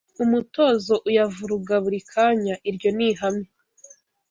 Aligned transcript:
umutozo 0.23 0.93
uyavuruga 1.09 1.73
buri 1.83 1.99
kanya 2.13 2.53
iryo 2.69 2.89
ni 2.97 3.03
ihame 3.11 3.47